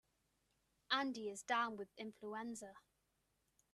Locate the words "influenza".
1.95-2.73